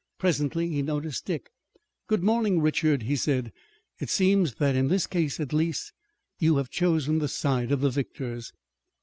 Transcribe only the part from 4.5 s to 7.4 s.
that in this case, at least, you have chosen the